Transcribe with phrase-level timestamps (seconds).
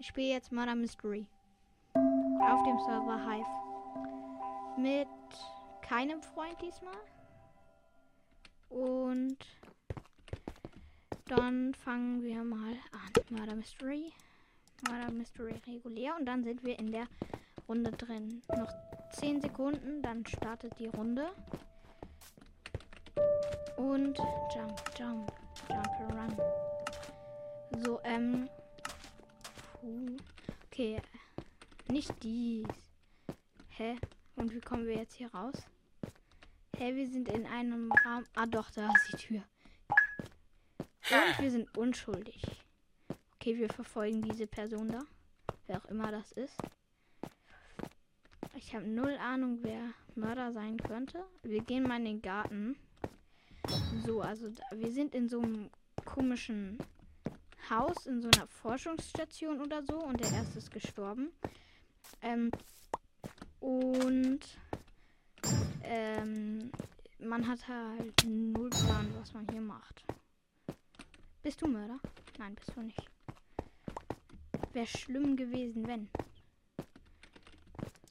[0.00, 1.26] Ich spiele jetzt Murder Mystery.
[1.92, 4.80] Auf dem Server Hive.
[4.80, 5.08] Mit
[5.82, 6.94] keinem Freund diesmal.
[8.70, 9.36] Und
[11.26, 13.38] dann fangen wir mal an.
[13.38, 14.10] Murder Mystery.
[14.88, 16.16] Murder Mystery regulär.
[16.18, 17.06] Und dann sind wir in der
[17.68, 18.40] Runde drin.
[18.56, 18.72] Noch
[19.12, 21.26] 10 Sekunden, dann startet die Runde.
[23.76, 25.30] Und jump, jump,
[25.68, 26.40] jump, run.
[27.84, 28.48] So, ähm.
[29.80, 30.16] Puh.
[30.66, 31.00] Okay.
[31.88, 32.66] Nicht dies.
[33.68, 33.96] Hä?
[34.36, 35.54] Und wie kommen wir jetzt hier raus?
[36.76, 38.24] Hä, wir sind in einem Raum.
[38.34, 39.42] Ah, doch, da ist die Tür.
[40.78, 42.42] Und wir sind unschuldig.
[43.34, 45.00] Okay, wir verfolgen diese Person da.
[45.66, 46.56] Wer auch immer das ist.
[48.54, 51.24] Ich habe null Ahnung, wer Mörder sein könnte.
[51.42, 52.76] Wir gehen mal in den Garten.
[54.04, 55.70] So, also wir sind in so einem
[56.04, 56.78] komischen
[57.70, 59.98] Haus, in so einer Forschungsstation oder so.
[59.98, 61.30] Und der erste ist gestorben.
[62.22, 62.50] Ähm,
[63.60, 64.40] und
[65.84, 66.70] ähm,
[67.18, 70.04] man hat halt null Plan, was man hier macht.
[71.42, 71.98] Bist du Mörder?
[72.38, 73.10] Nein, bist du nicht.
[74.72, 76.08] Wäre schlimm gewesen, wenn.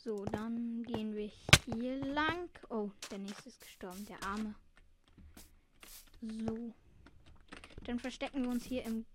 [0.03, 1.31] So, dann gehen wir
[1.65, 2.49] hier lang.
[2.69, 4.55] Oh, der nächste ist gestorben, der Arme.
[6.21, 6.73] So.
[7.83, 9.05] Dann verstecken wir uns hier im.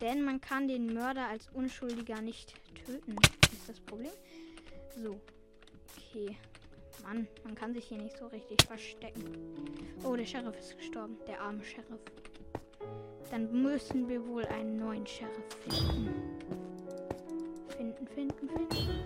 [0.00, 2.54] Denn man kann den Mörder als Unschuldiger nicht
[2.86, 3.16] töten.
[3.52, 4.12] Ist das Problem?
[4.96, 5.20] So.
[5.96, 6.36] Okay.
[7.02, 9.24] Mann, man kann sich hier nicht so richtig verstecken.
[10.04, 11.16] Oh, der Sheriff ist gestorben.
[11.26, 12.00] Der arme Sheriff.
[13.30, 16.38] Dann müssen wir wohl einen neuen Sheriff finden.
[17.68, 19.04] Finden, finden, finden.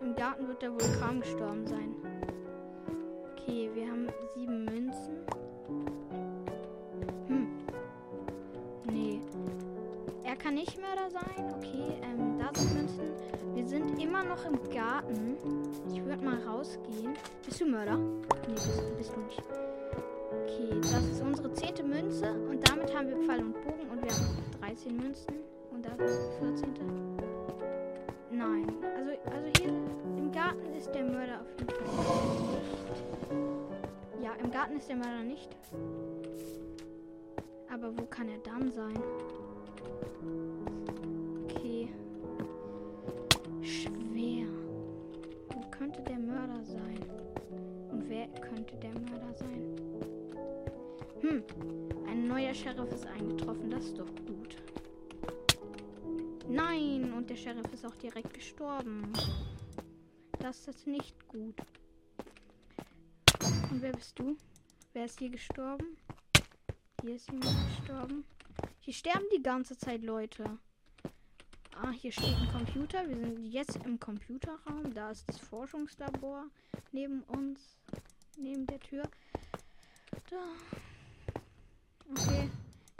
[0.00, 1.94] Im Garten wird er wohl kaum gestorben sein.
[3.32, 5.27] Okay, wir haben sieben Münzen.
[10.58, 11.54] Nicht sein.
[11.56, 13.12] Okay, ähm, da sind Münzen.
[13.54, 15.36] Wir sind immer noch im Garten.
[15.88, 17.14] Ich würde mal rausgehen.
[17.44, 17.96] Bist du Mörder?
[17.96, 19.40] Nee, bist, bist du nicht.
[20.32, 22.32] Okay, das ist unsere zehnte Münze.
[22.50, 23.88] Und damit haben wir Pfeil und Bogen.
[23.88, 24.26] Und wir haben
[24.60, 25.34] 13 Münzen.
[25.70, 26.74] Und da 14.
[28.32, 28.66] Nein.
[28.96, 29.68] Also, also hier
[30.16, 31.84] im Garten ist der Mörder auf jeden Fall
[32.90, 34.24] nicht.
[34.24, 35.56] Ja, im Garten ist der Mörder nicht.
[37.72, 39.00] Aber wo kann er dann sein?
[41.44, 41.88] Okay.
[43.62, 44.46] Schwer.
[45.50, 46.98] Wo könnte der Mörder sein?
[47.90, 49.76] Und wer könnte der Mörder sein?
[51.20, 51.42] Hm.
[52.06, 53.70] Ein neuer Sheriff ist eingetroffen.
[53.70, 54.56] Das ist doch gut.
[56.48, 59.12] Nein, und der Sheriff ist auch direkt gestorben.
[60.38, 61.56] Das ist nicht gut.
[63.70, 64.36] Und wer bist du?
[64.94, 65.96] Wer ist hier gestorben?
[67.02, 68.24] Hier ist jemand gestorben.
[68.88, 70.58] Hier sterben die ganze Zeit Leute.
[71.74, 73.06] Ah, hier steht ein Computer.
[73.06, 74.94] Wir sind jetzt im Computerraum.
[74.94, 76.46] Da ist das Forschungslabor
[76.90, 77.76] neben uns.
[78.38, 79.02] Neben der Tür.
[80.30, 80.42] Da.
[82.12, 82.48] Okay.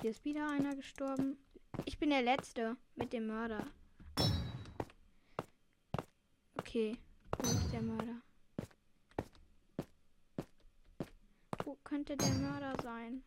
[0.03, 1.39] Hier ist wieder einer gestorben.
[1.87, 3.67] Ich bin der Letzte mit dem Mörder.
[6.59, 6.99] Okay.
[7.39, 8.21] Wo ist der Mörder?
[11.65, 13.23] Wo könnte der Mörder sein?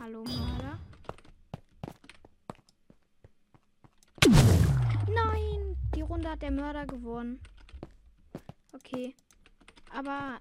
[0.00, 0.78] Hallo Mörder?
[5.08, 5.76] Nein!
[5.94, 7.40] Die Runde hat der Mörder gewonnen.
[8.72, 9.16] Okay.
[9.90, 10.38] Aber.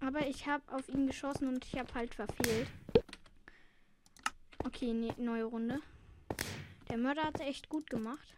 [0.00, 2.68] Aber ich habe auf ihn geschossen und ich habe halt verfehlt.
[4.64, 5.80] Okay, ne, neue Runde.
[6.88, 8.34] Der Mörder hat es echt gut gemacht.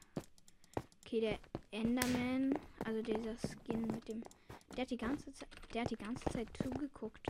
[1.04, 1.38] Okay, der
[1.70, 4.25] Enderman, also dieser Skin mit dem.
[4.76, 5.48] Der hat die ganze Zeit.
[5.72, 7.26] Der hat die ganze Zeit zugeguckt.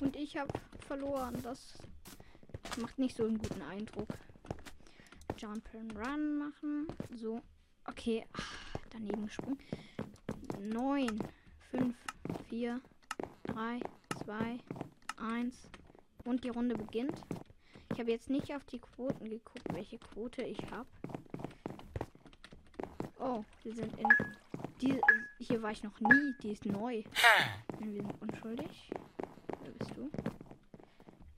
[0.00, 0.50] Und ich habe
[0.90, 1.40] verloren.
[1.44, 1.74] Das
[2.80, 4.08] macht nicht so einen guten Eindruck.
[5.36, 6.88] Jump and Run machen.
[7.14, 7.40] So.
[7.84, 8.26] Okay.
[8.32, 9.60] Ach, daneben gesprungen.
[10.58, 11.06] 9,
[11.70, 11.96] 5,
[12.48, 12.80] 4,
[13.44, 13.80] 3,
[14.24, 14.58] 2,
[15.16, 15.68] 1.
[16.24, 17.22] Und die Runde beginnt.
[17.92, 20.88] Ich habe jetzt nicht auf die Quoten geguckt, welche Quote ich habe.
[23.20, 24.08] Oh, wir sind in.
[24.80, 25.00] Die,
[25.38, 26.34] hier war ich noch nie.
[26.42, 27.04] Die ist neu.
[27.78, 28.90] Wir sind unschuldig.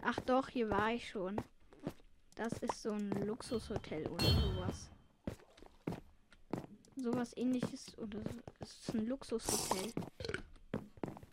[0.04, 1.40] Ach doch, hier war ich schon.
[2.34, 4.90] Das ist so ein Luxushotel oder sowas.
[6.96, 7.96] Sowas ähnliches.
[7.99, 8.19] Oder
[8.58, 9.93] es ist ein Luxushotel.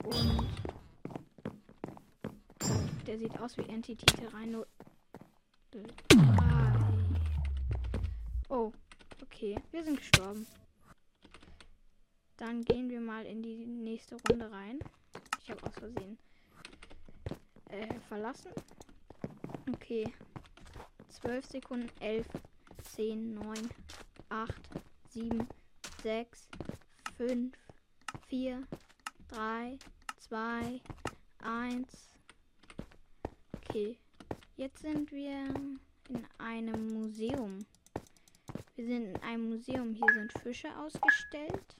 [0.03, 0.47] Und
[3.07, 4.67] der sieht aus wie Entity Terrano.
[8.49, 8.71] Oh,
[9.23, 9.59] okay.
[9.71, 10.45] Wir sind gestorben.
[12.37, 14.77] Dann gehen wir mal in die nächste Runde rein.
[15.41, 16.19] Ich habe aus Versehen
[17.69, 18.51] äh, verlassen.
[19.73, 20.11] Okay.
[21.09, 21.89] 12 Sekunden.
[21.99, 22.27] 11,
[22.95, 23.69] 10, 9,
[24.29, 24.53] 8,
[25.09, 25.47] 7,
[26.03, 26.49] 6,
[27.17, 27.57] 5,
[28.27, 28.67] 4,
[29.29, 29.77] 3,
[30.19, 30.81] 2,
[31.43, 31.87] 1.
[33.57, 33.97] Okay.
[34.55, 35.53] Jetzt sind wir
[36.09, 37.65] in einem Museum.
[38.75, 39.93] Wir sind in einem Museum.
[39.93, 41.75] Hier sind Fische ausgestellt.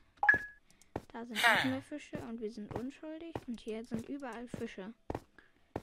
[1.12, 3.34] Da sind noch mehr Fische und wir sind unschuldig.
[3.48, 4.94] Und hier sind überall Fische.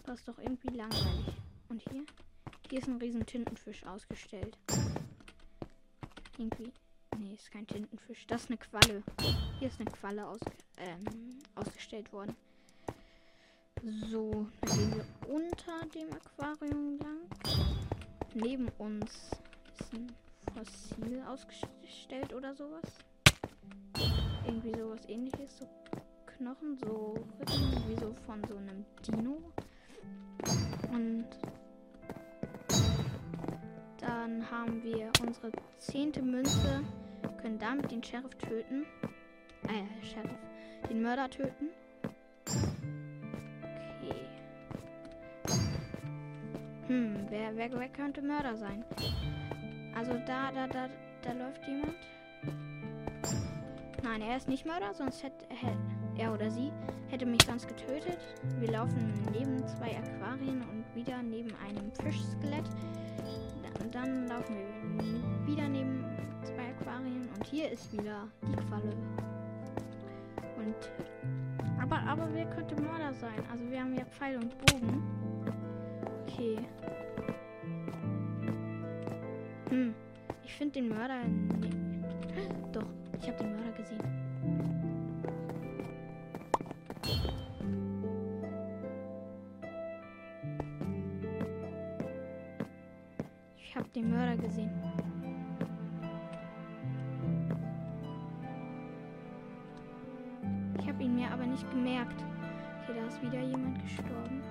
[0.07, 1.35] Das ist doch irgendwie langweilig.
[1.69, 2.05] Und hier?
[2.71, 4.57] Hier ist ein riesen Tintenfisch ausgestellt.
[6.39, 6.73] Irgendwie.
[7.19, 8.25] Nee, ist kein Tintenfisch.
[8.29, 9.03] Das ist eine Qualle.
[9.59, 10.39] Hier ist eine Qualle aus,
[10.79, 12.37] ähm, ausgestellt worden.
[13.83, 17.29] So, dann gehen wir unter dem Aquarium lang.
[18.35, 19.11] Neben uns
[19.81, 20.13] ist ein
[20.55, 22.85] Fossil ausgestellt oder sowas.
[24.45, 25.59] Irgendwie sowas ähnliches.
[25.59, 25.69] So
[26.27, 29.53] Knochen, so Rippen, wie so von so einem Dino.
[30.93, 31.27] Und
[33.99, 36.83] dann haben wir unsere zehnte Münze.
[37.43, 38.87] Können damit den Sheriff töten.
[39.65, 40.39] Äh, Sheriff.
[40.89, 41.71] Den Mörder töten.
[46.87, 48.85] Hm, wer, wer, wer könnte Mörder sein?
[49.97, 50.89] Also da, da, da,
[51.23, 51.97] da läuft jemand.
[54.03, 55.47] Nein, er ist nicht Mörder, sonst hätte
[56.19, 56.73] er oder sie
[57.09, 58.19] hätte mich sonst getötet.
[58.59, 62.65] Wir laufen neben zwei Aquarien und wieder neben einem Fischskelett.
[63.79, 66.05] Dann, dann laufen wir wieder neben
[66.43, 68.97] zwei Aquarien und hier ist wieder die Qualle.
[70.57, 70.91] Und
[71.81, 73.39] aber aber wer könnte Mörder sein?
[73.51, 75.03] Also wir haben ja Pfeil und Bogen.
[76.23, 76.59] Okay.
[79.71, 79.95] Hm.
[80.45, 81.25] Ich finde den Mörder.
[81.61, 81.71] Nee.
[82.73, 82.87] Doch,
[83.21, 84.76] ich habe den Mörder gesehen.
[93.97, 94.71] Den Mörder gesehen.
[100.79, 102.23] Ich habe ihn mir aber nicht gemerkt.
[102.83, 104.43] Okay, da ist wieder jemand gestorben.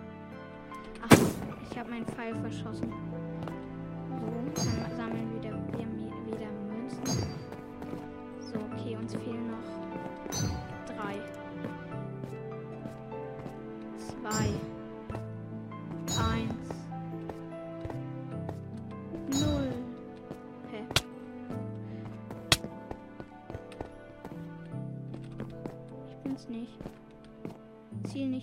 [1.03, 1.17] Ach,
[1.69, 2.91] ich habe meinen Pfeil verschossen.
[4.55, 7.05] So, dann sammeln wir wieder, wieder Münzen.
[8.39, 11.44] So, okay, uns fehlen noch drei.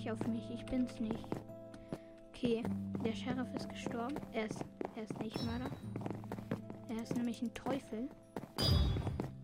[0.02, 1.24] Nicht auf mich, ich bin's nicht.
[2.28, 2.64] Okay,
[3.04, 4.16] der Sheriff ist gestorben.
[4.32, 4.64] Er ist,
[4.96, 5.70] er ist nicht Mörder.
[6.88, 8.08] Er ist nämlich ein Teufel.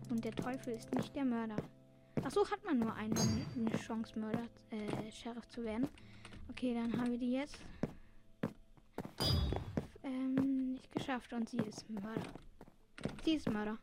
[0.09, 1.55] Und der Teufel ist nicht der Mörder.
[2.25, 3.15] Ach so, hat man nur eine,
[3.55, 5.87] eine Chance, Mörder, äh, Sheriff zu werden.
[6.49, 7.59] Okay, dann haben wir die jetzt.
[10.03, 11.31] Ähm, nicht geschafft.
[11.31, 12.33] Und sie ist Mörder.
[13.23, 13.77] Sie ist Mörder.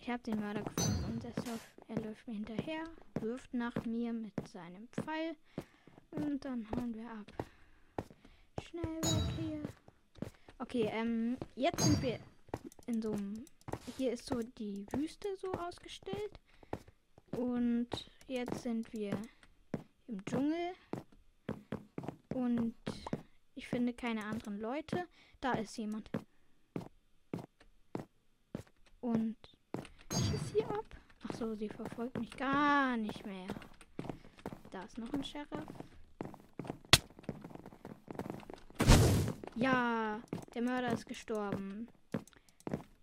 [0.00, 2.84] Ich habe den Mörder gefunden und deshalb, er läuft mir hinterher,
[3.20, 5.36] wirft nach mir mit seinem Pfeil.
[6.10, 7.46] Und dann hauen wir ab.
[8.62, 9.62] Schnell weg hier.
[10.58, 12.18] Okay, ähm, jetzt sind wir
[12.86, 13.44] in so einem.
[13.96, 16.40] Hier ist so die Wüste so ausgestellt.
[17.32, 17.88] Und
[18.26, 19.16] jetzt sind wir
[20.06, 20.72] im Dschungel.
[22.34, 22.74] Und
[23.54, 25.06] ich finde keine anderen Leute.
[25.40, 26.10] Da ist jemand.
[29.00, 29.36] Und
[30.12, 30.99] ich ist hier ab.
[31.40, 33.46] So, sie verfolgt mich gar nicht mehr.
[34.70, 35.48] Da ist noch ein Sheriff.
[39.54, 40.20] Ja,
[40.54, 41.88] der Mörder ist gestorben.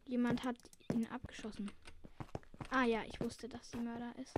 [0.06, 0.56] Jemand hat
[0.94, 1.72] ihn abgeschossen.
[2.70, 4.36] Ah ja, ich wusste, dass sie Mörder ist.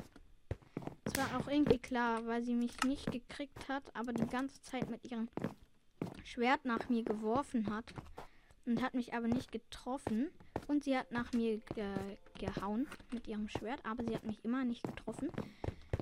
[1.04, 4.90] Es war auch irgendwie klar, weil sie mich nicht gekriegt hat, aber die ganze Zeit
[4.90, 5.28] mit ihrem
[6.24, 7.94] Schwert nach mir geworfen hat
[8.66, 10.30] und hat mich aber nicht getroffen.
[10.70, 11.86] Und sie hat nach mir ge
[12.40, 15.30] gehauen mit ihrem Schwert, aber sie hat mich immer nicht getroffen.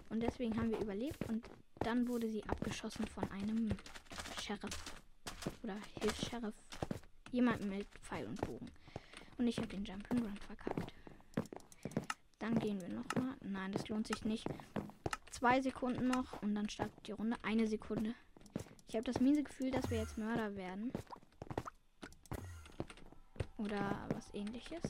[0.10, 1.46] Und deswegen haben wir überlebt und
[1.80, 3.70] dann wurde sie abgeschossen von einem
[4.42, 4.96] Sheriff
[5.64, 6.56] oder Hilfs-Sheriff.
[7.32, 8.72] Jemand mit Pfeil und Bogen.
[9.38, 10.94] Und ich habe den Jump and Run verkackt.
[12.40, 13.36] Dann gehen wir nochmal.
[13.42, 14.48] Nein, das lohnt sich nicht.
[15.32, 17.38] Zwei Sekunden noch und dann startet die Runde.
[17.44, 18.16] Eine Sekunde.
[18.88, 20.92] Ich habe das miese Gefühl, dass wir jetzt Mörder werden.
[23.58, 24.82] Oder was ähnliches.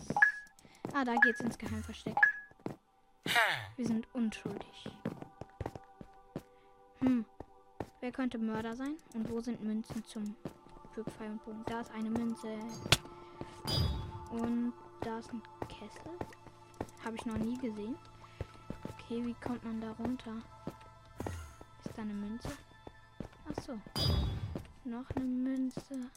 [0.93, 2.17] Ah, da geht's ins Geheimversteck.
[3.75, 4.89] Wir sind unschuldig.
[6.99, 7.25] Hm.
[7.99, 8.95] Wer könnte Mörder sein?
[9.13, 10.35] Und wo sind Münzen zum
[10.93, 11.63] für Pfeil und Bogen?
[11.67, 12.57] Da ist eine Münze.
[14.31, 16.11] Und da ist ein Kessel.
[17.03, 17.95] Habe ich noch nie gesehen.
[18.93, 20.37] Okay, wie kommt man da runter?
[21.85, 22.49] Ist da eine Münze?
[23.49, 23.79] Ach so.
[24.83, 26.09] Noch eine Münze.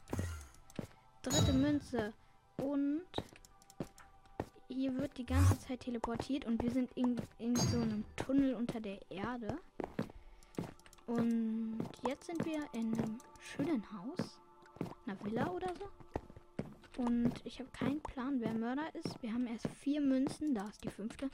[1.23, 2.13] Dritte Münze.
[2.57, 3.05] Und
[4.81, 8.81] hier wird die ganze Zeit teleportiert und wir sind in, in so einem Tunnel unter
[8.81, 9.59] der Erde.
[11.07, 14.41] Und jetzt sind wir in einem schönen Haus.
[15.05, 17.03] Einer Villa oder so.
[17.03, 19.23] Und ich habe keinen Plan, wer Mörder ist.
[19.23, 20.55] Wir haben erst vier Münzen.
[20.55, 21.29] Da ist die fünfte.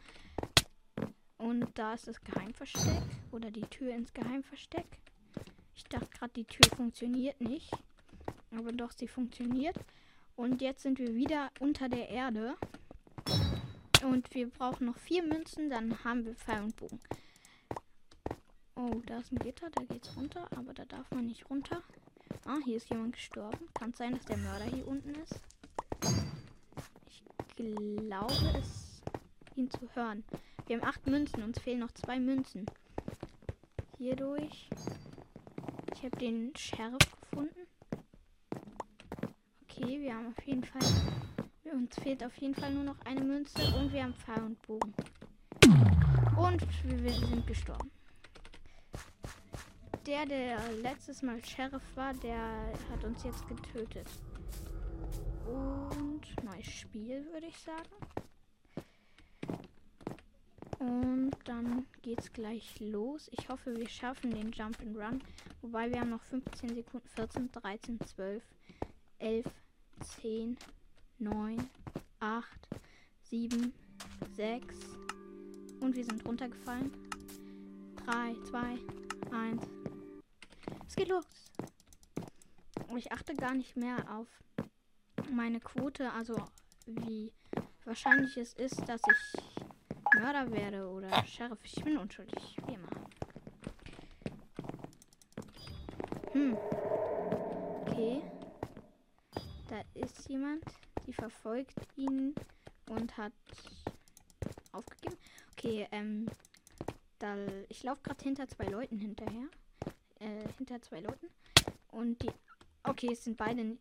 [1.39, 3.03] Und da ist das Geheimversteck.
[3.31, 4.87] Oder die Tür ins Geheimversteck.
[5.77, 7.71] Ich dachte gerade, die Tür funktioniert nicht.
[8.51, 9.77] Aber doch, sie funktioniert.
[10.35, 12.57] Und jetzt sind wir wieder unter der Erde.
[14.07, 17.01] Und wir brauchen noch vier Münzen, dann haben wir Pfeil und Bogen.
[18.77, 21.83] Oh, da ist ein Gitter, da geht's runter, aber da darf man nicht runter.
[22.45, 23.67] Ah, hier ist jemand gestorben.
[23.75, 25.41] Kann sein, dass der Mörder hier unten ist?
[27.09, 27.25] Ich
[27.57, 29.03] glaube es,
[29.57, 30.23] ihn zu hören.
[30.67, 32.65] Wir haben acht Münzen, uns fehlen noch zwei Münzen.
[33.99, 34.71] Hierdurch.
[35.95, 37.67] Ich habe den Sheriff gefunden.
[39.63, 40.83] Okay, wir haben auf jeden Fall
[41.73, 44.95] uns fehlt auf jeden Fall nur noch eine Münze und wir haben Pfeil und Bogen.
[46.37, 47.91] Und wir sind gestorben.
[50.07, 52.39] Der, der letztes Mal Sheriff war, der
[52.93, 54.09] hat uns jetzt getötet.
[55.47, 57.91] Und neues Spiel, würde ich sagen.
[60.79, 63.29] Und dann geht's gleich los.
[63.33, 65.23] Ich hoffe, wir schaffen den Jump and Run.
[65.63, 67.09] Wobei wir haben noch 15 Sekunden.
[67.09, 68.43] 14, 13, 12,
[69.19, 69.47] 11,
[70.21, 70.57] 10,
[71.19, 71.71] 9,
[72.21, 72.47] 8,
[73.23, 73.73] 7,
[74.35, 74.77] 6
[75.81, 76.93] und wir sind runtergefallen.
[78.05, 78.79] 3, 2,
[79.33, 79.63] 1.
[80.87, 81.25] Es geht los.
[82.97, 84.29] Ich achte gar nicht mehr auf
[85.31, 86.37] meine Quote, also
[86.87, 87.33] wie
[87.85, 89.43] wahrscheinlich es ist, dass ich
[90.21, 91.59] Mörder werde oder Sheriff.
[91.65, 92.89] Ich bin unschuldig, wie immer.
[96.33, 96.57] Hm.
[97.83, 98.23] Okay.
[99.69, 100.63] Da ist jemand.
[101.07, 102.35] Die verfolgt ihn
[102.89, 103.33] und hat
[104.73, 105.17] aufgegeben.
[105.53, 106.27] Okay, ähm,
[107.19, 107.37] da,
[107.69, 109.49] ich laufe gerade hinter zwei Leuten hinterher.
[110.19, 111.29] Äh, hinter zwei Leuten.
[111.89, 112.31] Und die,
[112.83, 113.77] okay, es sind beide,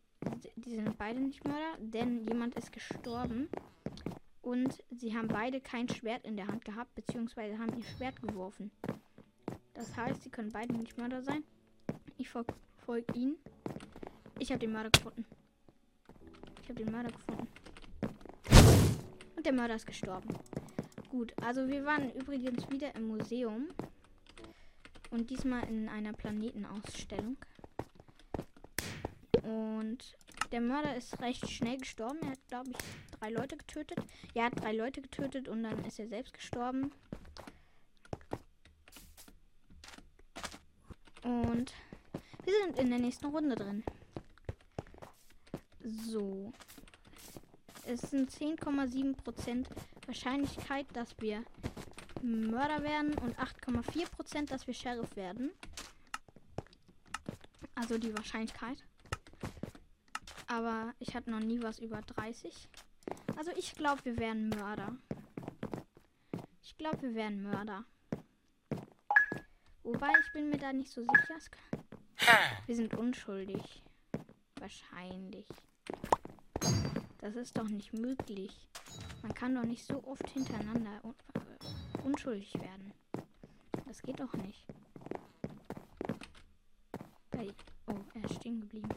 [0.56, 3.48] die sind beide nicht Mörder, denn jemand ist gestorben.
[4.42, 8.70] Und sie haben beide kein Schwert in der Hand gehabt, beziehungsweise haben ihr Schwert geworfen.
[9.74, 11.42] Das heißt, sie können beide nicht Mörder sein.
[12.16, 13.36] Ich verfolge ihn.
[14.38, 15.26] Ich habe den Mörder gefunden.
[16.66, 17.46] Ich habe den Mörder gefunden.
[19.36, 20.36] Und der Mörder ist gestorben.
[21.10, 23.68] Gut, also wir waren übrigens wieder im Museum.
[25.10, 27.36] Und diesmal in einer Planetenausstellung.
[29.44, 30.16] Und
[30.50, 32.18] der Mörder ist recht schnell gestorben.
[32.22, 32.76] Er hat, glaube ich,
[33.20, 33.98] drei Leute getötet.
[34.34, 36.90] Ja, er hat drei Leute getötet und dann ist er selbst gestorben.
[41.22, 41.72] Und
[42.44, 43.84] wir sind in der nächsten Runde drin.
[45.86, 46.52] So.
[47.86, 49.66] Es sind 10,7%
[50.06, 51.44] Wahrscheinlichkeit, dass wir
[52.22, 55.52] Mörder werden und 8,4%, dass wir Sheriff werden.
[57.76, 58.82] Also die Wahrscheinlichkeit.
[60.48, 62.68] Aber ich hatte noch nie was über 30.
[63.36, 64.96] Also ich glaube, wir werden Mörder.
[66.64, 67.84] Ich glaube, wir werden Mörder.
[69.84, 71.38] Wobei, ich bin mir da nicht so sicher.
[72.66, 73.84] Wir sind unschuldig.
[74.58, 75.46] Wahrscheinlich.
[77.26, 78.68] Das ist doch nicht möglich.
[79.20, 82.92] Man kann doch nicht so oft hintereinander un äh, unschuldig werden.
[83.84, 84.64] Das geht doch nicht.
[87.88, 88.90] Oh, er ist stehen geblieben.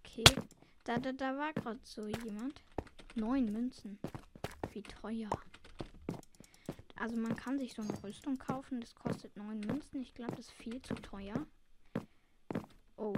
[0.00, 0.24] Okay.
[0.82, 2.60] Da, da, da war gerade so jemand.
[3.14, 4.00] Neun Münzen.
[4.72, 5.30] Wie teuer.
[6.96, 8.80] Also man kann sich so eine Rüstung kaufen.
[8.80, 10.00] Das kostet neun Münzen.
[10.00, 11.46] Ich glaube, das ist viel zu teuer.
[12.96, 13.14] Oh.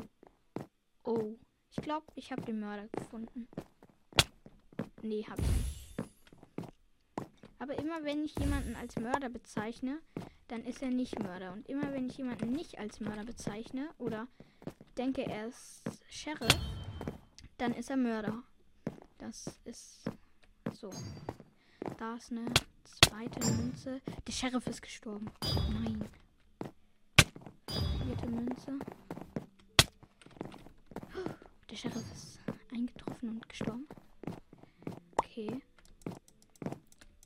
[1.05, 1.39] Oh.
[1.77, 3.49] Ich glaube, ich habe den Mörder gefunden.
[5.03, 5.75] Nee, habe ich nicht.
[7.59, 9.99] Aber immer wenn ich jemanden als Mörder bezeichne,
[10.49, 11.53] dann ist er nicht Mörder.
[11.53, 14.29] Und immer wenn ich jemanden nicht als Mörder bezeichne oder
[14.97, 16.55] denke, er ist Sheriff,
[17.59, 18.43] dann ist er Mörder.
[19.19, 20.05] Das ist
[20.73, 20.91] so.
[21.99, 22.53] Da ist eine
[22.85, 24.01] zweite Münze.
[24.27, 25.31] Der Sheriff ist gestorben.
[25.73, 26.09] Nein.
[27.67, 28.79] Vierte Münze.
[31.85, 32.41] Sheriff ist
[32.73, 33.87] eingetroffen und gestorben.
[35.19, 35.61] Okay.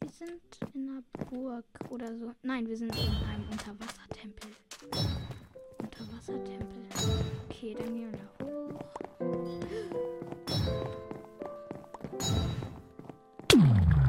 [0.00, 2.34] Wir sind in einer Burg oder so.
[2.42, 4.50] Nein, wir sind in einem Unterwassertempel.
[5.80, 6.82] Unterwassertempel.
[7.44, 8.80] Okay, dann gehen wir da hoch.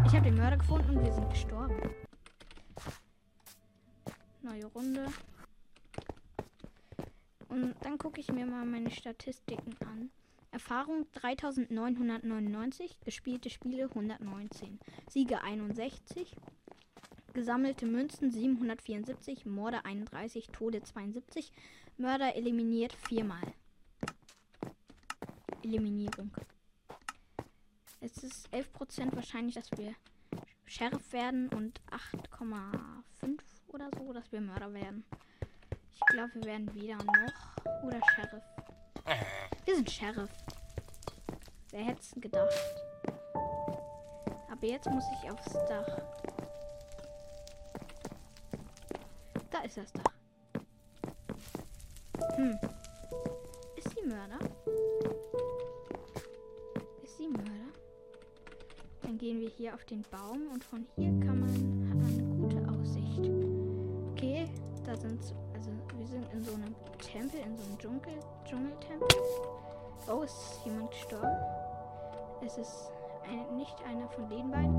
[0.08, 1.80] Ich habe den Mörder gefunden und wir sind gestorben.
[4.42, 5.06] Neue Runde.
[7.50, 10.10] und dann gucke ich mir mal meine Statistiken an.
[10.60, 14.78] Erfahrung 3999, gespielte Spiele 119,
[15.10, 16.36] Siege 61,
[17.32, 21.54] gesammelte Münzen 774, Morde 31, Tode 72,
[21.96, 23.54] Mörder eliminiert viermal.
[25.64, 26.30] Eliminierung.
[28.02, 29.96] Es ist 11% wahrscheinlich, dass wir
[30.66, 33.40] Sheriff werden und 8,5
[33.70, 35.06] oder so, dass wir Mörder werden.
[35.94, 38.44] Ich glaube, wir werden wieder noch oder Sheriff.
[39.70, 40.32] Wir sind Sheriff.
[41.70, 42.50] Wer hätte es gedacht?
[44.50, 46.02] Aber jetzt muss ich aufs Dach.
[49.52, 50.12] Da ist das Dach.
[52.36, 52.58] Hm.
[53.76, 54.40] Ist sie Mörder?
[57.04, 57.72] Ist sie Mörder?
[59.04, 62.68] Dann gehen wir hier auf den Baum und von hier kann man, hat eine gute
[62.72, 63.20] Aussicht.
[64.14, 64.50] Okay,
[64.84, 65.22] da sind,
[65.54, 69.08] also wir sind in so einem Tempel, in so einem Dschungel, Dschungeltempel.
[70.08, 71.38] Oh, ist jemand gestorben?
[72.44, 72.92] Es ist
[73.30, 74.74] ein, nicht einer von den beiden.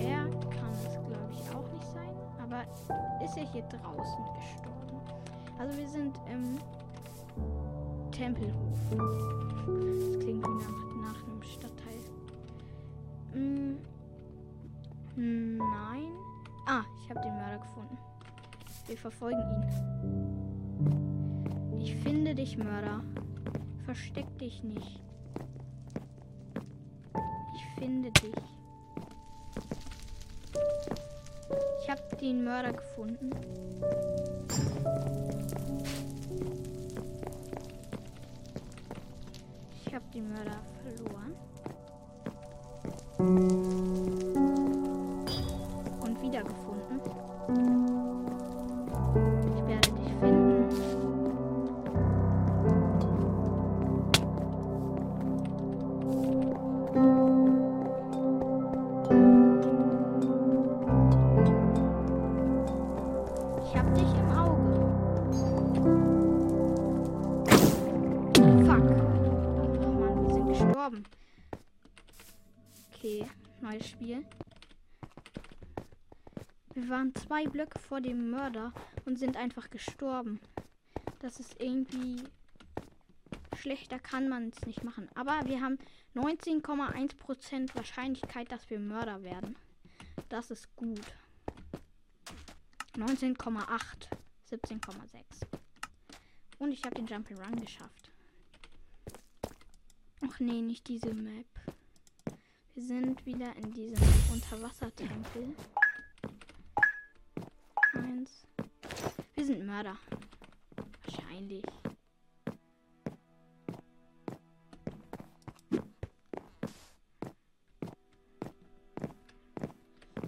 [0.00, 2.16] Er kann es, glaube ich, auch nicht sein.
[2.42, 2.62] Aber
[3.22, 5.02] ist er hier draußen gestorben?
[5.58, 6.58] Also wir sind im
[8.10, 8.78] Tempelhof.
[8.88, 10.70] Das klingt wie nach,
[11.12, 12.00] nach einem Stadtteil.
[13.34, 13.76] Mm,
[15.58, 16.10] nein.
[16.66, 17.98] Ah, ich habe den Mörder gefunden.
[18.86, 20.31] Wir verfolgen ihn.
[21.82, 23.02] Ich finde dich, Mörder.
[23.84, 25.00] Versteck dich nicht.
[27.56, 28.34] Ich finde dich.
[31.82, 33.30] Ich habe den Mörder gefunden.
[39.84, 41.34] Ich habe den Mörder verloren.
[77.32, 78.74] Zwei Blöcke vor dem Mörder
[79.06, 80.38] und sind einfach gestorben.
[81.20, 82.22] Das ist irgendwie
[83.56, 85.08] schlechter kann man es nicht machen.
[85.14, 85.78] Aber wir haben
[86.14, 89.56] 19,1% Wahrscheinlichkeit, dass wir Mörder werden.
[90.28, 91.00] Das ist gut.
[92.98, 94.10] 19,8.
[94.50, 95.46] 17,6.
[96.58, 98.12] Und ich habe den Jump Run geschafft.
[100.20, 101.46] Ach nee, nicht diese Map.
[102.74, 105.54] Wir sind wieder in diesem Unterwassertempel.
[109.72, 109.96] Mörder.
[111.06, 111.64] Wahrscheinlich.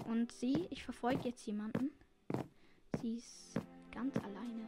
[0.07, 1.90] Und sie, ich verfolge jetzt jemanden.
[3.02, 3.61] Sie ist
[3.92, 4.66] ganz alleine.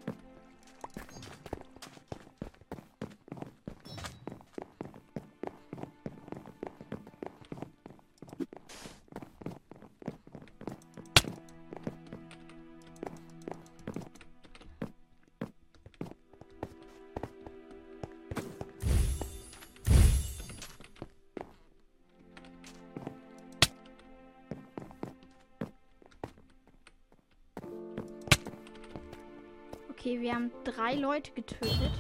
[30.07, 31.91] Okay, wir haben drei Leute getötet.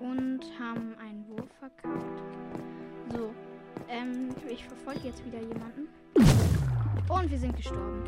[0.00, 2.22] Und haben einen Wurf verkackt.
[3.12, 3.34] So,
[3.90, 5.88] ähm, ich verfolge jetzt wieder jemanden.
[7.10, 8.02] Und wir sind gestorben.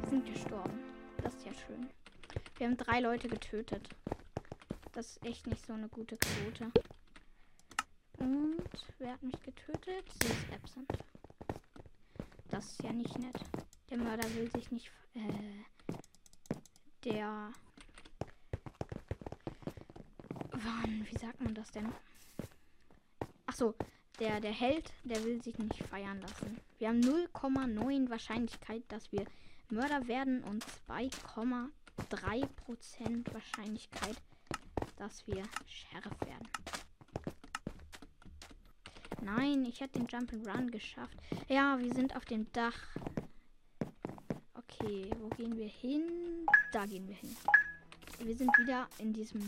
[0.00, 0.80] Wir sind gestorben.
[1.22, 1.88] Das ist ja schön.
[2.56, 3.88] Wir haben drei Leute getötet.
[4.94, 6.72] Das ist echt nicht so eine gute Quote.
[8.18, 8.64] Und
[8.98, 10.10] wer hat mich getötet?
[10.20, 11.09] Sie ist absent.
[12.60, 13.40] Das ist ja nicht nett.
[13.88, 14.92] Der Mörder will sich nicht.
[15.14, 15.22] Äh,
[17.06, 17.52] der.
[20.50, 21.90] Wann, wie sagt man das denn?
[23.46, 23.74] Ach so,
[24.18, 26.60] der, der Held, der will sich nicht feiern lassen.
[26.76, 29.24] Wir haben 0,9 Wahrscheinlichkeit, dass wir
[29.70, 34.20] Mörder werden und 2,3% Wahrscheinlichkeit,
[34.98, 36.46] dass wir Sheriff werden.
[39.22, 41.16] Nein, ich hätte den Jump and Run geschafft.
[41.48, 42.78] Ja, wir sind auf dem Dach.
[44.54, 46.46] Okay, wo gehen wir hin?
[46.72, 47.36] Da gehen wir hin.
[48.22, 49.40] Wir sind wieder in diesem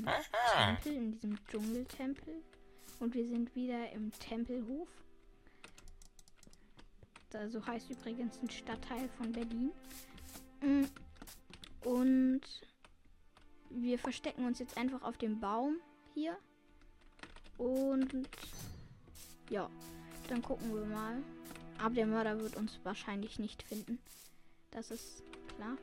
[0.55, 2.43] Tempel, in diesem Dschungeltempel.
[3.01, 4.89] Und wir sind wieder im Tempelhof.
[7.49, 9.73] so heißt übrigens ein Stadtteil von Berlin.
[10.61, 10.85] Mm,
[11.85, 12.43] und
[13.71, 15.77] wir verstecken uns jetzt einfach auf dem Baum
[16.15, 16.37] hier.
[17.59, 18.29] Und
[19.53, 19.71] ja,
[20.29, 21.23] dann gucken wir mal.
[21.79, 23.99] Aber der Mörder wird uns wahrscheinlich nicht finden.
[24.71, 25.23] Das ist
[25.55, 25.77] klar.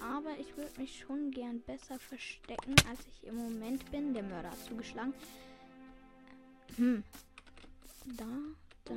[0.00, 4.14] Aber ich würde mich schon gern besser verstecken, als ich im Moment bin.
[4.14, 5.14] Der Mörder hat zugeschlagen.
[6.76, 7.02] Hm.
[8.16, 8.24] Da,
[8.84, 8.94] da.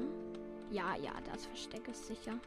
[0.72, 2.40] Ja, ja, das Versteck ist sicher.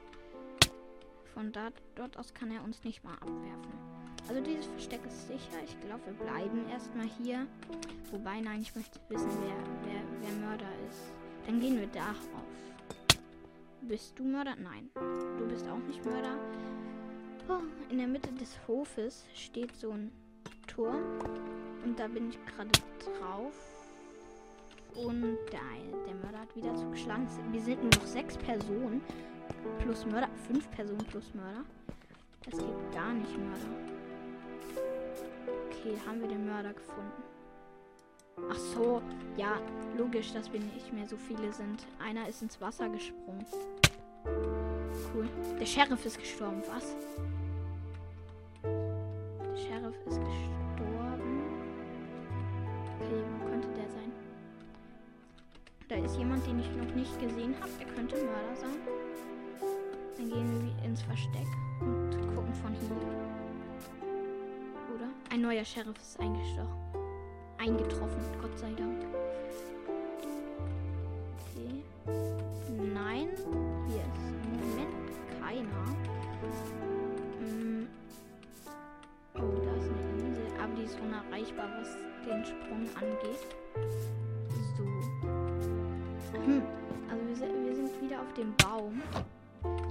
[1.35, 4.02] Von da, dort aus kann er uns nicht mal abwerfen.
[4.28, 5.58] Also dieses Versteck ist sicher.
[5.64, 7.46] Ich glaube, wir bleiben erstmal hier.
[8.11, 11.12] Wobei, nein, ich möchte wissen, wer, wer, wer Mörder ist.
[11.46, 12.46] Dann gehen wir da auf.
[13.82, 14.54] Bist du Mörder?
[14.56, 14.90] Nein.
[15.38, 16.38] Du bist auch nicht Mörder.
[17.48, 20.12] Oh, in der Mitte des Hofes steht so ein
[20.68, 21.02] Turm.
[21.85, 23.52] Und da bin ich gerade drauf.
[24.94, 25.61] Und der,
[26.06, 27.26] der Mörder hat wieder zugeschlagen.
[27.50, 29.02] Wir sind nur noch sechs Personen.
[29.80, 30.28] Plus Mörder.
[30.46, 31.64] Fünf Personen plus Mörder.
[32.44, 34.02] Das geht gar nicht, Mörder.
[35.83, 37.25] Okay, haben wir den Mörder gefunden.
[38.49, 39.03] Ach so,
[39.37, 39.61] ja,
[39.99, 41.85] logisch, dass wir nicht mehr so viele sind.
[41.99, 43.45] Einer ist ins Wasser gesprungen.
[45.12, 45.29] Cool.
[45.59, 46.95] Der Sheriff ist gestorben, was?
[48.62, 51.42] Der Sheriff ist gestorben.
[53.01, 54.12] Okay, wo könnte der sein?
[55.88, 57.73] Da ist jemand, den ich noch nicht gesehen habe.
[57.81, 58.77] Der könnte Mörder sein.
[60.16, 61.49] Dann gehen wir ins Versteck
[61.81, 63.41] und gucken von hier.
[65.33, 66.77] Ein neuer Sheriff ist eingestochen.
[67.57, 69.03] Eingetroffen, Gott sei Dank.
[71.40, 71.83] Okay.
[72.92, 73.29] Nein,
[73.88, 75.85] hier ist im Moment keiner.
[77.38, 77.88] Hm.
[79.37, 83.57] Oh, da ist eine Insel, aber die ist unerreichbar, was den Sprung angeht.
[84.77, 84.85] So.
[86.45, 86.62] Hm.
[87.11, 89.01] Also wir sind, wir sind wieder auf dem Baum.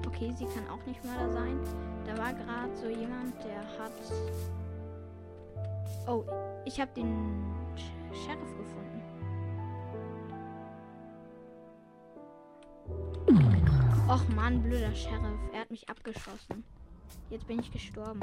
[0.05, 1.59] Okay, sie kann auch nicht Mörder sein.
[2.05, 3.91] Da war gerade so jemand, der hat
[6.07, 6.25] Oh,
[6.65, 7.43] ich habe den
[8.11, 9.01] Sheriff gefunden.
[14.09, 15.39] Och man, blöder Sheriff.
[15.53, 16.63] Er hat mich abgeschossen.
[17.29, 18.21] Jetzt bin ich gestorben.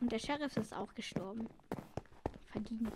[0.00, 1.48] Und der Sheriff ist auch gestorben.
[2.46, 2.92] Verdient.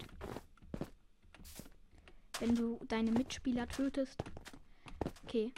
[2.41, 4.23] Wenn du deine Mitspieler tötest.
[5.25, 5.53] Okay.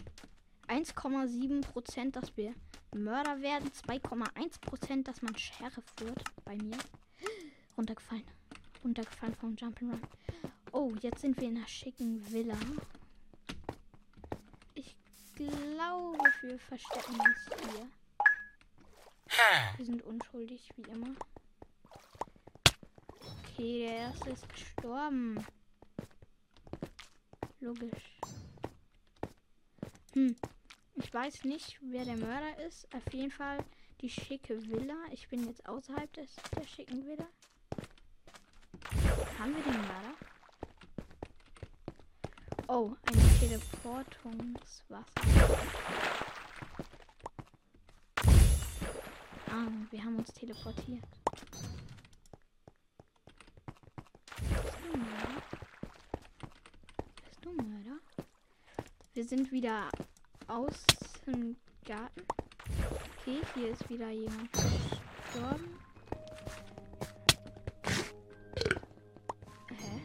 [0.67, 2.55] 1,7 Prozent, dass wir
[2.95, 3.71] Mörder werden.
[3.71, 6.23] 2,1 Prozent, dass man Sheriff wird.
[6.49, 6.79] Bei mir.
[7.77, 8.25] Runtergefallen.
[8.83, 10.01] Runtergefallen vom Jump'n'Run.
[10.73, 12.57] Oh, jetzt sind wir in einer schicken Villa.
[14.73, 14.97] Ich
[15.35, 17.87] glaube, wir verstecken uns hier.
[19.77, 21.15] Wir sind unschuldig, wie immer.
[23.43, 25.45] Okay, der erste ist gestorben.
[27.61, 28.21] Logisch.
[30.15, 30.35] Hm,
[30.95, 32.89] ich weiß nicht, wer der Mörder ist.
[32.95, 33.63] Auf jeden Fall
[34.01, 34.97] die schicke Villa.
[35.11, 37.27] Ich bin jetzt außerhalb des, der schicken Villa.
[39.39, 40.15] Haben wir den Mörder?
[42.69, 45.05] Oh, ein Teleportungswasser.
[49.51, 51.05] Ah, wir haben uns teleportiert.
[54.41, 55.43] Bist du Mörder?
[57.25, 57.99] Bist du Mörder?
[59.15, 59.89] Wir sind wieder
[60.47, 60.85] aus
[61.27, 62.23] dem Garten.
[63.29, 65.79] Okay, hier ist wieder jemand gestorben.
[69.69, 70.01] Hä?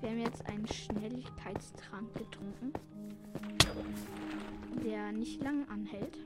[0.00, 2.72] Wir haben jetzt einen Schnelligkeitstrank getrunken,
[4.84, 6.18] der nicht lang anhält.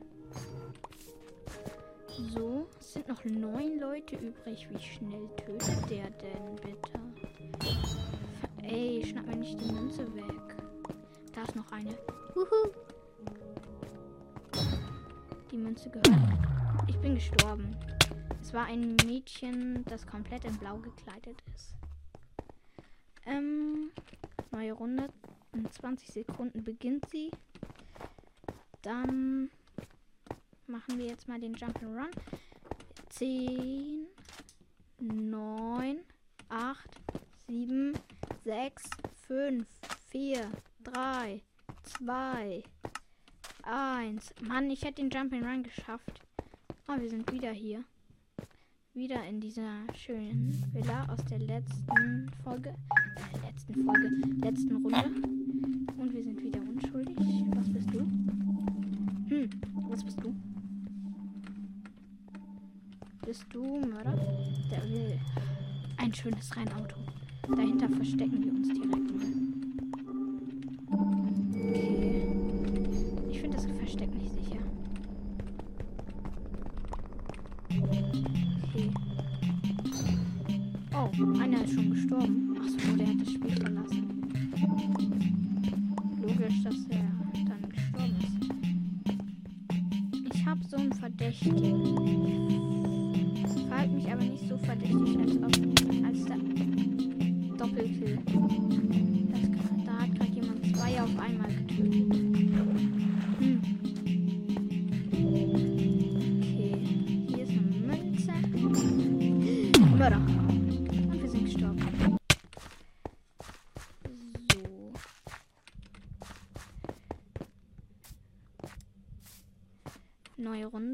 [2.32, 4.66] So, es sind noch neun Leute übrig.
[4.70, 6.98] Wie schnell tötet der denn bitte?
[8.62, 10.56] Ey, schnapp mir nicht die Münze weg.
[11.34, 11.98] Da ist noch eine.
[12.34, 12.72] Huhu.
[15.50, 16.38] Die Münze gehört.
[16.86, 17.76] Ich bin gestorben.
[18.40, 21.74] Es war ein Mädchen, das komplett in Blau gekleidet ist.
[23.26, 23.90] Ähm,
[24.52, 25.08] neue Runde.
[25.52, 27.32] In 20 Sekunden beginnt sie.
[28.82, 29.50] Dann
[30.68, 32.10] machen wir jetzt mal den Jump'n'Run.
[33.08, 34.06] 10,
[35.00, 35.98] 9,
[36.48, 36.90] 8,
[37.48, 37.98] 7,
[38.44, 38.82] 6,
[39.26, 39.66] 5,
[40.10, 40.48] 4,
[40.84, 41.42] 3,
[41.82, 42.62] 2,
[43.64, 44.34] 1.
[44.42, 46.20] Mann, ich hätte den Jumping Run geschafft.
[46.88, 47.84] Oh, wir sind wieder hier.
[48.94, 52.70] Wieder in dieser schönen Villa aus der letzten Folge.
[52.70, 54.08] Äh, letzten Folge.
[54.42, 55.04] Letzten Runde.
[55.96, 57.16] Und wir sind wieder unschuldig.
[57.54, 58.00] Was bist du?
[59.28, 59.50] Hm,
[59.88, 60.34] was bist du?
[63.24, 64.16] Bist du Mörder?
[64.70, 65.20] Der will
[65.98, 66.96] ein schönes Rennauto.
[67.48, 69.39] Dahinter verstecken wir uns direkt mal.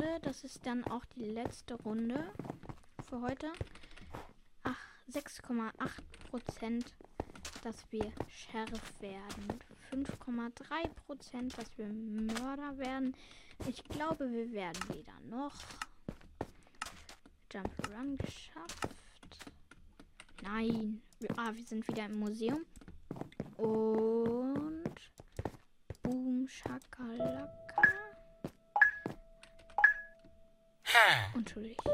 [0.07, 0.21] Runde.
[0.23, 2.33] Das ist dann auch die letzte Runde
[3.09, 3.53] für heute.
[4.63, 4.79] Ach,
[5.11, 5.71] 6,8
[6.31, 6.95] Prozent,
[7.63, 9.61] dass wir Sheriff werden.
[9.91, 13.15] 5,3 Prozent, dass wir Mörder werden.
[13.67, 15.55] Ich glaube, wir werden weder noch
[17.53, 18.89] Jump Run geschafft.
[20.43, 21.01] Nein.
[21.37, 22.65] Ah, wir sind wieder im Museum.
[23.57, 24.95] Und
[26.03, 27.66] Boom Shakalaka.
[31.35, 31.93] Entschuldigung.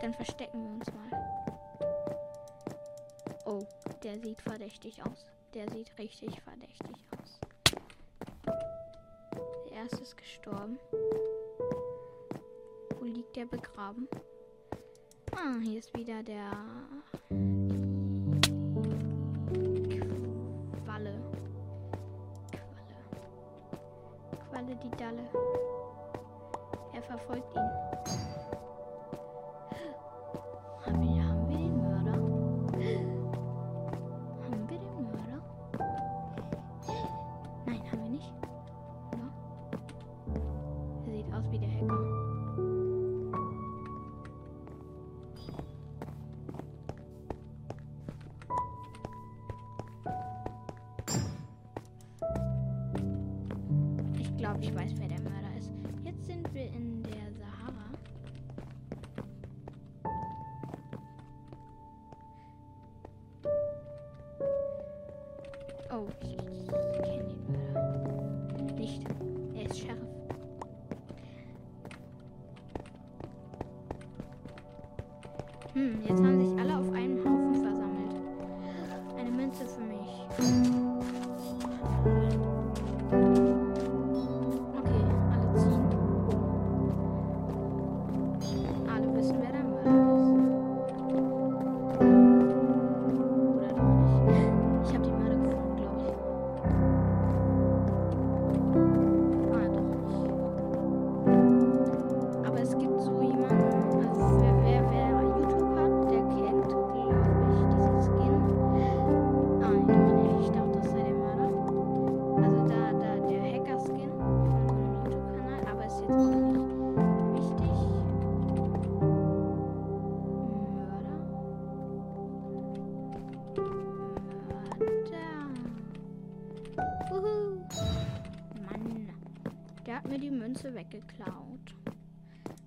[0.00, 1.08] Dann verstecken wir uns mal.
[3.44, 3.66] Oh,
[4.02, 5.26] der sieht verdächtig aus.
[5.54, 7.40] Der sieht richtig verdächtig aus.
[9.70, 10.78] Der erste ist gestorben.
[12.98, 14.08] Wo liegt der begraben?
[15.32, 16.50] Ah, hier ist wieder der
[20.84, 21.14] Qualle.
[22.50, 23.02] Qualle.
[24.50, 25.28] Qualle die Dalle.
[26.98, 28.27] Er verfolgt ihn.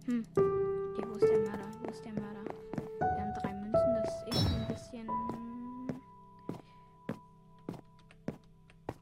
[0.05, 0.25] Hm.
[0.35, 1.69] Okay, wo ist der Mörder?
[1.79, 2.43] Wo ist der Mörder?
[2.99, 5.07] Wir haben drei Münzen, das ist ein bisschen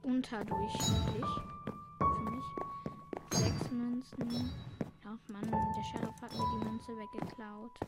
[0.04, 1.26] unterdurchschnittlich
[1.98, 2.46] für mich.
[3.32, 4.52] Sechs Münzen.
[5.06, 7.80] Ach man, der Sheriff hat mir die Münze weggeklaut.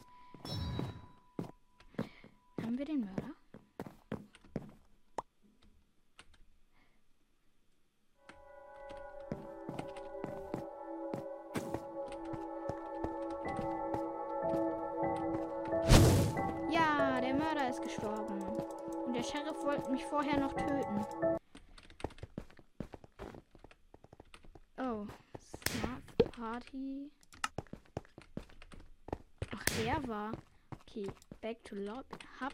[2.62, 3.41] Haben wir den Mörder?
[30.94, 31.08] Okay,
[31.40, 32.06] back to Lob
[32.42, 32.54] Hub.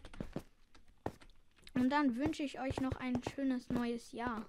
[1.74, 4.46] Und dann wünsche ich euch noch ein schönes neues Jahr.